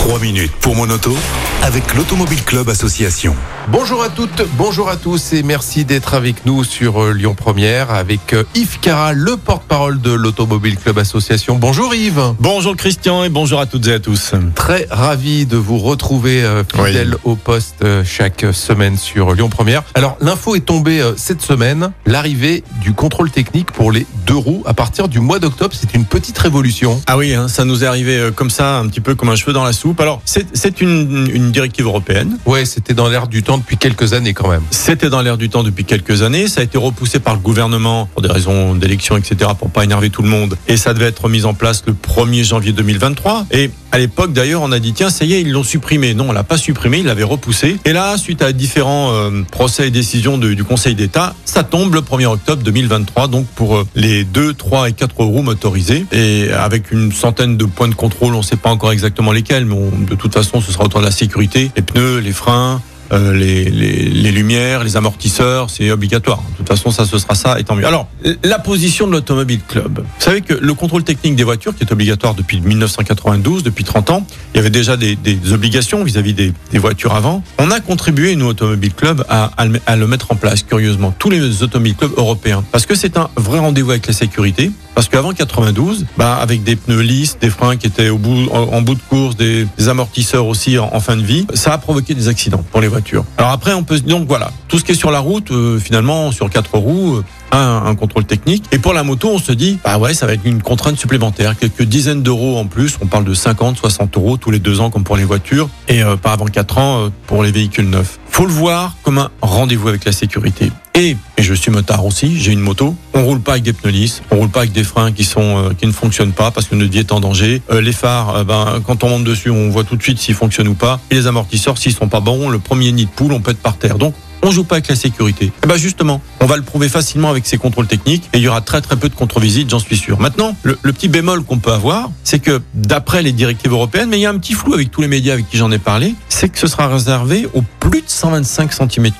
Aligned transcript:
3 0.00 0.18
minutes 0.18 0.52
pour 0.62 0.74
mon 0.76 0.88
auto 0.88 1.14
avec 1.62 1.94
l'Automobile 1.94 2.42
Club 2.42 2.70
Association. 2.70 3.36
Bonjour 3.68 4.02
à 4.02 4.08
toutes, 4.08 4.42
bonjour 4.56 4.88
à 4.88 4.96
tous 4.96 5.34
et 5.34 5.42
merci 5.42 5.84
d'être 5.84 6.14
avec 6.14 6.46
nous 6.46 6.64
sur 6.64 7.02
euh, 7.02 7.12
Lyon 7.12 7.34
Première 7.34 7.90
avec 7.90 8.32
euh, 8.32 8.44
Yves 8.54 8.80
Cara, 8.80 9.12
le 9.12 9.36
porte-parole 9.36 10.00
de 10.00 10.10
l'Automobile 10.10 10.78
Club 10.78 10.98
Association. 10.98 11.56
Bonjour 11.56 11.94
Yves. 11.94 12.32
Bonjour 12.40 12.74
Christian 12.76 13.24
et 13.24 13.28
bonjour 13.28 13.60
à 13.60 13.66
toutes 13.66 13.86
et 13.88 13.92
à 13.92 14.00
tous. 14.00 14.32
Très 14.54 14.88
ravi 14.90 15.44
de 15.44 15.58
vous 15.58 15.78
retrouver 15.78 16.42
euh, 16.42 16.64
fidèle 16.64 17.16
au 17.24 17.36
poste 17.36 17.84
chaque 18.04 18.46
semaine 18.52 18.96
sur 18.96 19.34
Lyon 19.34 19.50
Première. 19.50 19.82
Alors 19.94 20.16
l'info 20.20 20.56
est 20.56 20.60
tombée 20.60 21.04
cette 21.16 21.42
semaine, 21.42 21.92
l'arrivée 22.06 22.64
du 22.80 22.94
contrôle 22.94 23.30
technique 23.30 23.70
pour 23.70 23.92
les 23.92 24.06
deux 24.26 24.36
roues 24.36 24.62
à 24.66 24.72
partir 24.72 25.08
du 25.08 25.20
mois 25.20 25.38
d'octobre, 25.38 25.74
c'est 25.78 25.94
une 25.94 26.06
petite 26.06 26.38
révolution. 26.38 27.00
Ah 27.06 27.18
oui, 27.18 27.34
hein, 27.34 27.48
ça 27.48 27.64
nous 27.66 27.84
est 27.84 27.86
arrivé 27.86 28.30
comme 28.34 28.50
ça, 28.50 28.78
un 28.78 28.88
petit 28.88 29.00
peu 29.00 29.14
comme 29.14 29.28
un 29.28 29.36
cheveu 29.36 29.52
dans 29.52 29.64
la 29.64 29.72
soupe. 29.72 29.89
Alors, 29.98 30.22
c'est 30.24 30.46
c'est 30.54 30.80
une, 30.80 31.28
une 31.32 31.50
directive 31.50 31.86
européenne. 31.86 32.38
Ouais, 32.46 32.64
c'était 32.64 32.94
dans 32.94 33.08
l'air 33.08 33.28
du 33.28 33.42
temps 33.42 33.58
depuis 33.58 33.76
quelques 33.76 34.12
années 34.12 34.34
quand 34.34 34.48
même. 34.48 34.62
C'était 34.70 35.10
dans 35.10 35.22
l'air 35.22 35.36
du 35.36 35.48
temps 35.48 35.62
depuis 35.62 35.84
quelques 35.84 36.22
années. 36.22 36.48
Ça 36.48 36.60
a 36.60 36.64
été 36.64 36.78
repoussé 36.78 37.18
par 37.18 37.34
le 37.34 37.40
gouvernement 37.40 38.06
pour 38.06 38.22
des 38.22 38.28
raisons 38.28 38.74
d'élection, 38.74 39.16
etc., 39.16 39.50
pour 39.58 39.70
pas 39.70 39.84
énerver 39.84 40.10
tout 40.10 40.22
le 40.22 40.28
monde. 40.28 40.56
Et 40.68 40.76
ça 40.76 40.94
devait 40.94 41.06
être 41.06 41.28
mis 41.28 41.44
en 41.44 41.54
place 41.54 41.82
le 41.86 41.94
1er 41.94 42.44
janvier 42.44 42.72
2023. 42.72 43.46
Et 43.50 43.70
à 43.92 43.98
l'époque, 43.98 44.32
d'ailleurs, 44.32 44.62
on 44.62 44.72
a 44.72 44.78
dit, 44.78 44.92
tiens, 44.92 45.10
ça 45.10 45.24
y 45.24 45.34
est, 45.34 45.40
ils 45.40 45.50
l'ont 45.50 45.64
supprimé. 45.64 46.14
Non, 46.14 46.26
on 46.28 46.32
l'a 46.32 46.44
pas 46.44 46.56
supprimé, 46.56 46.98
ils 46.98 47.06
l'avaient 47.06 47.24
repoussé. 47.24 47.78
Et 47.84 47.92
là, 47.92 48.16
suite 48.18 48.42
à 48.42 48.52
différents 48.52 49.12
euh, 49.12 49.42
procès 49.50 49.88
et 49.88 49.90
décisions 49.90 50.38
du 50.38 50.64
Conseil 50.64 50.94
d'État, 50.94 51.34
ça 51.44 51.64
tombe 51.64 51.94
le 51.94 52.00
1er 52.00 52.26
octobre 52.26 52.62
2023, 52.62 53.28
donc 53.28 53.46
pour 53.54 53.76
euh, 53.76 53.86
les 53.94 54.24
2, 54.24 54.54
3 54.54 54.90
et 54.90 54.92
4 54.92 55.16
roues 55.24 55.42
motorisées. 55.42 56.06
Et 56.12 56.50
avec 56.52 56.92
une 56.92 57.12
centaine 57.12 57.56
de 57.56 57.64
points 57.64 57.88
de 57.88 57.94
contrôle, 57.94 58.34
on 58.34 58.38
ne 58.38 58.44
sait 58.44 58.56
pas 58.56 58.70
encore 58.70 58.92
exactement 58.92 59.32
lesquels, 59.32 59.64
mais 59.64 59.76
de 60.08 60.14
toute 60.14 60.34
façon, 60.34 60.60
ce 60.60 60.72
sera 60.72 60.84
autour 60.84 61.00
de 61.00 61.06
la 61.06 61.10
sécurité, 61.10 61.70
les 61.76 61.82
pneus, 61.82 62.18
les 62.18 62.32
freins, 62.32 62.80
euh, 63.12 63.32
les, 63.34 63.64
les, 63.70 64.04
les 64.08 64.32
lumières, 64.32 64.84
les 64.84 64.96
amortisseurs, 64.96 65.70
c'est 65.70 65.90
obligatoire. 65.90 66.42
De 66.52 66.56
toute 66.58 66.68
façon, 66.68 66.90
ça, 66.90 67.04
ce 67.04 67.18
sera 67.18 67.34
ça, 67.34 67.58
et 67.58 67.64
tant 67.64 67.74
mieux. 67.76 67.86
Alors, 67.86 68.08
la 68.44 68.58
position 68.58 69.06
de 69.06 69.12
l'Automobile 69.12 69.60
Club. 69.66 69.98
Vous 70.00 70.04
savez 70.24 70.40
que 70.42 70.54
le 70.54 70.74
contrôle 70.74 71.02
technique 71.04 71.36
des 71.36 71.44
voitures, 71.44 71.74
qui 71.74 71.82
est 71.84 71.92
obligatoire 71.92 72.34
depuis 72.34 72.60
1992, 72.60 73.62
depuis 73.62 73.84
30 73.84 74.10
ans, 74.10 74.26
il 74.54 74.58
y 74.58 74.60
avait 74.60 74.70
déjà 74.70 74.96
des, 74.96 75.16
des 75.16 75.52
obligations 75.52 76.02
vis-à-vis 76.04 76.34
des, 76.34 76.52
des 76.72 76.78
voitures 76.78 77.14
avant. 77.14 77.42
On 77.58 77.70
a 77.70 77.80
contribué, 77.80 78.36
nous, 78.36 78.46
Automobile 78.46 78.94
Club, 78.94 79.24
à, 79.28 79.50
à 79.86 79.96
le- 79.96 80.06
mettre 80.06 80.32
en 80.32 80.36
place, 80.36 80.62
curieusement, 80.62 81.14
tous 81.18 81.30
les 81.30 81.62
Automobile 81.62 81.94
Club 81.94 82.12
européens. 82.16 82.64
Parce 82.72 82.86
que 82.86 82.94
c'est 82.94 83.16
un 83.16 83.30
vrai 83.36 83.58
rendez-vous 83.58 83.90
avec 83.90 84.06
la 84.06 84.12
sécurité. 84.12 84.70
Parce 84.94 85.08
qu'avant 85.08 85.32
92, 85.32 86.04
bah, 86.18 86.34
avec 86.34 86.62
des 86.64 86.76
pneus 86.76 87.00
lisses, 87.00 87.38
des 87.40 87.48
freins 87.48 87.76
qui 87.76 87.86
étaient 87.86 88.08
au 88.10 88.18
bout, 88.18 88.48
en, 88.50 88.82
bout 88.82 88.96
de 88.96 89.00
course, 89.08 89.36
des, 89.36 89.66
amortisseurs 89.88 90.46
aussi 90.46 90.78
en 90.78 91.00
fin 91.00 91.16
de 91.16 91.22
vie, 91.22 91.46
ça 91.54 91.72
a 91.72 91.78
provoqué 91.78 92.12
des 92.14 92.28
accidents 92.28 92.62
pour 92.70 92.80
les 92.80 92.88
voitures. 92.88 92.99
Alors 93.38 93.50
après, 93.50 93.74
on 93.74 93.82
peut 93.82 93.98
donc 94.00 94.28
voilà, 94.28 94.52
tout 94.68 94.78
ce 94.78 94.84
qui 94.84 94.92
est 94.92 94.94
sur 94.94 95.10
la 95.10 95.18
route, 95.18 95.50
euh, 95.50 95.78
finalement, 95.78 96.30
sur 96.30 96.48
quatre 96.48 96.78
roues, 96.78 97.16
euh, 97.16 97.22
un, 97.52 97.94
contrôle 97.94 98.24
technique. 98.24 98.64
Et 98.70 98.78
pour 98.78 98.92
la 98.92 99.02
moto, 99.02 99.28
on 99.28 99.38
se 99.38 99.52
dit, 99.52 99.78
bah 99.84 99.98
ouais, 99.98 100.14
ça 100.14 100.26
va 100.26 100.34
être 100.34 100.44
une 100.44 100.62
contrainte 100.62 100.96
supplémentaire, 100.96 101.56
quelques 101.58 101.82
dizaines 101.82 102.22
d'euros 102.22 102.58
en 102.58 102.66
plus. 102.66 102.98
On 103.02 103.06
parle 103.06 103.24
de 103.24 103.34
50, 103.34 103.76
60 103.78 104.16
euros 104.16 104.36
tous 104.36 104.50
les 104.50 104.60
deux 104.60 104.80
ans 104.80 104.90
comme 104.90 105.04
pour 105.04 105.16
les 105.16 105.24
voitures, 105.24 105.68
et 105.88 106.02
euh, 106.02 106.16
pas 106.16 106.32
avant 106.32 106.46
quatre 106.46 106.78
ans 106.78 107.10
pour 107.26 107.42
les 107.42 107.50
véhicules 107.50 107.90
neufs. 107.90 108.19
Faut 108.40 108.46
le 108.46 108.52
voir 108.54 108.96
comme 109.02 109.18
un 109.18 109.30
rendez-vous 109.42 109.88
avec 109.88 110.06
la 110.06 110.12
sécurité. 110.12 110.72
Et, 110.94 111.14
et 111.36 111.42
je 111.42 111.52
suis 111.52 111.70
motard 111.70 112.06
aussi, 112.06 112.40
j'ai 112.40 112.52
une 112.52 112.60
moto. 112.60 112.96
On 113.12 113.22
roule 113.22 113.42
pas 113.42 113.52
avec 113.52 113.64
des 113.64 113.74
pneus 113.74 113.90
lisses, 113.90 114.22
on 114.30 114.36
roule 114.36 114.48
pas 114.48 114.60
avec 114.60 114.72
des 114.72 114.82
freins 114.82 115.12
qui 115.12 115.28
euh, 115.36 115.72
ne 115.82 115.92
fonctionnent 115.92 116.32
pas 116.32 116.50
parce 116.50 116.66
que 116.66 116.74
notre 116.74 116.90
vie 116.90 117.00
est 117.00 117.12
en 117.12 117.20
danger. 117.20 117.60
Euh, 117.70 117.82
les 117.82 117.92
phares, 117.92 118.36
euh, 118.36 118.44
ben 118.44 118.80
quand 118.86 119.04
on 119.04 119.10
monte 119.10 119.24
dessus, 119.24 119.50
on 119.50 119.68
voit 119.68 119.84
tout 119.84 119.94
de 119.94 120.02
suite 120.02 120.18
s'ils 120.18 120.34
fonctionnent 120.34 120.68
ou 120.68 120.74
pas. 120.74 121.00
Et 121.10 121.16
les 121.16 121.26
amortisseurs, 121.26 121.76
s'ils 121.76 121.92
sont 121.92 122.08
pas 122.08 122.20
bons, 122.20 122.48
le 122.48 122.58
premier 122.58 122.90
nid 122.92 123.04
de 123.04 123.10
poule, 123.10 123.34
on 123.34 123.40
peut 123.40 123.50
être 123.50 123.60
par 123.60 123.76
terre. 123.76 123.98
Donc 123.98 124.14
on 124.42 124.50
joue 124.50 124.64
pas 124.64 124.76
avec 124.76 124.88
la 124.88 124.96
sécurité. 124.96 125.52
Et 125.62 125.66
ben 125.66 125.76
justement, 125.76 126.20
on 126.40 126.46
va 126.46 126.56
le 126.56 126.62
prouver 126.62 126.88
facilement 126.88 127.30
avec 127.30 127.46
ces 127.46 127.58
contrôles 127.58 127.86
techniques 127.86 128.28
et 128.32 128.38
il 128.38 128.42
y 128.42 128.48
aura 128.48 128.60
très 128.60 128.80
très 128.80 128.96
peu 128.96 129.08
de 129.08 129.14
contre-visites, 129.14 129.70
j'en 129.70 129.78
suis 129.78 129.96
sûr. 129.96 130.20
Maintenant, 130.20 130.56
le, 130.62 130.78
le 130.82 130.92
petit 130.92 131.08
bémol 131.08 131.42
qu'on 131.44 131.58
peut 131.58 131.72
avoir, 131.72 132.10
c'est 132.24 132.38
que 132.38 132.60
d'après 132.74 133.22
les 133.22 133.32
directives 133.32 133.72
européennes, 133.72 134.08
mais 134.08 134.18
il 134.18 134.22
y 134.22 134.26
a 134.26 134.30
un 134.30 134.38
petit 134.38 134.54
flou 134.54 134.74
avec 134.74 134.90
tous 134.90 135.02
les 135.02 135.08
médias 135.08 135.34
avec 135.34 135.48
qui 135.48 135.56
j'en 135.56 135.70
ai 135.70 135.78
parlé, 135.78 136.14
c'est 136.28 136.48
que 136.48 136.58
ce 136.58 136.66
sera 136.66 136.88
réservé 136.88 137.48
au 137.54 137.62
plus 137.80 138.02
de 138.02 138.08
125 138.08 138.72
cm3. 138.72 139.12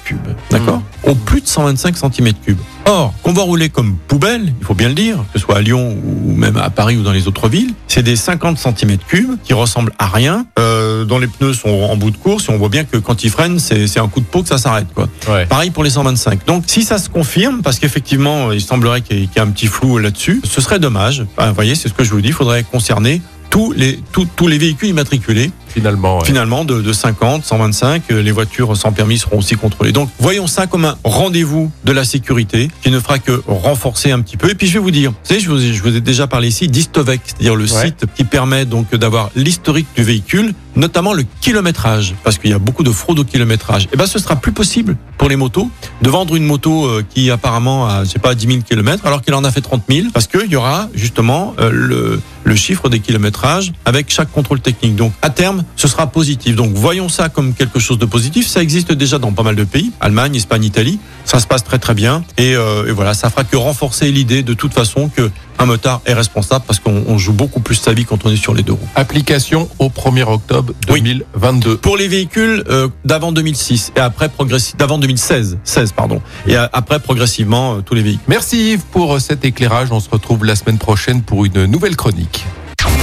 D'accord? 0.50 0.82
Au 1.04 1.14
plus 1.14 1.40
de 1.40 1.46
125 1.46 1.96
cm3. 1.96 2.56
Or, 2.90 3.14
qu'on 3.22 3.32
va 3.32 3.42
rouler 3.42 3.68
comme 3.68 3.94
poubelle, 4.08 4.52
il 4.60 4.66
faut 4.66 4.74
bien 4.74 4.88
le 4.88 4.94
dire, 4.94 5.18
que 5.32 5.38
ce 5.38 5.44
soit 5.44 5.58
à 5.58 5.60
Lyon 5.60 5.96
ou 6.02 6.32
même 6.34 6.56
à 6.56 6.70
Paris 6.70 6.96
ou 6.96 7.04
dans 7.04 7.12
les 7.12 7.28
autres 7.28 7.48
villes, 7.48 7.72
c'est 7.86 8.02
des 8.02 8.16
50 8.16 8.58
cm3 8.58 9.36
qui 9.44 9.54
ressemblent 9.54 9.92
à 10.00 10.08
rien, 10.08 10.44
euh, 10.58 11.04
dont 11.04 11.20
les 11.20 11.28
pneus 11.28 11.52
sont 11.54 11.68
en 11.68 11.96
bout 11.96 12.10
de 12.10 12.16
course 12.16 12.48
et 12.48 12.52
on 12.52 12.58
voit 12.58 12.68
bien 12.68 12.82
que 12.82 12.96
quand 12.96 13.22
ils 13.22 13.30
freinent, 13.30 13.60
c'est 13.60 14.00
un 14.00 14.08
coup 14.08 14.18
de 14.18 14.24
peau 14.24 14.42
que 14.42 14.48
ça 14.48 14.58
s'arrête. 14.58 14.88
quoi. 14.92 15.08
Ouais. 15.28 15.46
Pareil 15.46 15.70
pour 15.70 15.84
les 15.84 15.90
125. 15.90 16.44
Donc, 16.46 16.64
si 16.66 16.82
ça 16.82 16.98
se 16.98 17.08
confirme, 17.08 17.62
parce 17.62 17.78
qu'effectivement, 17.78 18.50
il 18.50 18.60
semblerait 18.60 19.02
qu'il 19.02 19.20
y, 19.20 19.22
ait- 19.22 19.26
qu'il 19.28 19.36
y 19.36 19.38
ait 19.38 19.48
un 19.48 19.52
petit 19.52 19.68
flou 19.68 19.98
là-dessus, 19.98 20.40
ce 20.42 20.60
serait 20.60 20.80
dommage. 20.80 21.24
Enfin, 21.36 21.48
vous 21.50 21.54
voyez, 21.54 21.76
c'est 21.76 21.88
ce 21.88 21.94
que 21.94 22.02
je 22.02 22.10
vous 22.10 22.20
dis. 22.20 22.28
Il 22.28 22.34
faudrait 22.34 22.64
concerner 22.64 23.22
tous 23.50 23.72
les, 23.72 24.00
tous, 24.12 24.26
tous 24.36 24.46
les 24.48 24.58
véhicules 24.58 24.88
immatriculés, 24.88 25.50
Finalement, 25.72 26.18
ouais. 26.18 26.24
finalement, 26.24 26.64
de, 26.64 26.80
de 26.82 26.92
50, 26.92 27.44
125. 27.44 28.02
euh, 28.10 28.22
Les 28.22 28.32
voitures 28.32 28.76
sans 28.76 28.92
permis 28.92 29.18
seront 29.18 29.38
aussi 29.38 29.54
contrôlées. 29.56 29.92
Donc, 29.92 30.08
voyons 30.18 30.46
ça 30.46 30.66
comme 30.66 30.84
un 30.84 30.96
rendez-vous 31.04 31.70
de 31.84 31.92
la 31.92 32.04
sécurité 32.04 32.68
qui 32.82 32.90
ne 32.90 32.98
fera 32.98 33.18
que 33.18 33.42
renforcer 33.46 34.10
un 34.10 34.20
petit 34.20 34.36
peu. 34.36 34.50
Et 34.50 34.54
puis, 34.54 34.66
je 34.66 34.74
vais 34.74 34.78
vous 34.78 34.90
dire, 34.90 35.10
vous 35.10 35.16
savez, 35.22 35.40
je 35.40 35.50
vous, 35.50 35.64
ai- 35.64 35.72
je 35.72 35.82
vous 35.82 35.96
ai 35.96 36.00
déjà 36.00 36.26
parlé 36.26 36.48
ici 36.48 36.68
d'Istovec, 36.68 37.20
c'est-à-dire 37.24 37.54
le 37.56 37.64
Ouais. 37.72 37.86
site 37.86 38.04
qui 38.16 38.24
permet 38.24 38.64
donc 38.64 38.94
d'avoir 38.94 39.30
l'historique 39.36 39.86
du 39.96 40.02
véhicule, 40.02 40.54
notamment 40.76 41.12
le 41.12 41.24
kilométrage, 41.40 42.14
parce 42.24 42.38
qu'il 42.38 42.50
y 42.50 42.54
a 42.54 42.58
beaucoup 42.58 42.82
de 42.82 42.90
fraude 42.90 43.18
au 43.18 43.24
kilométrage. 43.24 43.88
Et 43.92 43.96
ben, 43.96 44.06
ce 44.06 44.18
sera 44.18 44.36
plus 44.36 44.52
possible 44.52 44.96
pour 45.18 45.28
les 45.28 45.36
motos 45.36 45.70
de 46.02 46.10
vendre 46.10 46.36
une 46.36 46.44
moto 46.44 46.86
euh, 46.86 47.04
qui 47.08 47.30
apparemment 47.30 47.86
a, 47.86 48.04
je 48.04 48.10
sais 48.10 48.18
pas, 48.18 48.34
10 48.34 48.46
000 48.46 48.58
km, 48.68 49.06
alors 49.06 49.22
qu'il 49.22 49.34
en 49.34 49.44
a 49.44 49.50
fait 49.50 49.60
30 49.60 49.82
000, 49.88 50.08
parce 50.12 50.26
qu'il 50.26 50.50
y 50.50 50.56
aura 50.56 50.88
justement 50.94 51.54
euh, 51.58 51.70
le, 51.72 52.20
le 52.44 52.54
chiffre 52.54 52.88
des 52.88 53.00
kilométrages 53.00 53.72
avec 53.84 54.10
chaque 54.10 54.30
contrôle 54.30 54.60
technique. 54.60 54.96
Donc, 54.96 55.12
à 55.22 55.30
terme, 55.30 55.64
ce 55.76 55.88
sera 55.88 56.06
positif. 56.06 56.56
Donc, 56.56 56.72
voyons 56.74 57.08
ça 57.08 57.28
comme 57.28 57.54
quelque 57.54 57.78
chose 57.78 57.98
de 57.98 58.06
positif. 58.06 58.46
Ça 58.46 58.62
existe 58.62 58.92
déjà 58.92 59.18
dans 59.18 59.32
pas 59.32 59.42
mal 59.42 59.56
de 59.56 59.64
pays, 59.64 59.92
Allemagne, 60.00 60.36
Espagne, 60.36 60.64
Italie. 60.64 60.98
Ça 61.30 61.38
se 61.38 61.46
passe 61.46 61.62
très 61.62 61.78
très 61.78 61.94
bien. 61.94 62.24
Et, 62.38 62.56
euh, 62.56 62.88
et 62.88 62.90
voilà, 62.90 63.14
ça 63.14 63.30
fera 63.30 63.44
que 63.44 63.56
renforcer 63.56 64.10
l'idée 64.10 64.42
de 64.42 64.52
toute 64.52 64.74
façon 64.74 65.08
que 65.08 65.30
un 65.60 65.66
motard 65.66 66.00
est 66.04 66.12
responsable 66.12 66.64
parce 66.66 66.80
qu'on 66.80 67.04
on 67.06 67.18
joue 67.18 67.32
beaucoup 67.32 67.60
plus 67.60 67.76
sa 67.76 67.92
vie 67.92 68.04
quand 68.04 68.26
on 68.26 68.30
est 68.30 68.36
sur 68.36 68.52
les 68.52 68.64
deux 68.64 68.72
roues. 68.72 68.88
Application 68.96 69.68
au 69.78 69.90
1er 69.90 70.24
octobre 70.24 70.72
Oui. 70.88 71.02
2022. 71.02 71.76
Pour 71.76 71.96
les 71.96 72.08
véhicules 72.08 72.64
euh, 72.68 72.88
d'avant 73.04 73.30
2006 73.30 73.92
et 73.94 74.00
après 74.00 74.28
progressivement 74.28 74.78
d'avant 74.78 74.98
2016, 74.98 75.58
16 75.62 75.92
pardon, 75.92 76.20
et 76.48 76.56
après 76.56 76.98
progressivement 76.98 77.76
euh, 77.76 77.80
tous 77.80 77.94
les 77.94 78.02
véhicules. 78.02 78.24
Merci 78.26 78.72
Yves 78.72 78.82
pour 78.90 79.14
euh, 79.14 79.18
cet 79.20 79.44
éclairage. 79.44 79.92
On 79.92 80.00
se 80.00 80.10
retrouve 80.10 80.44
la 80.44 80.56
semaine 80.56 80.78
prochaine 80.78 81.22
pour 81.22 81.44
une 81.44 81.66
nouvelle 81.66 81.94
chronique. 81.94 82.44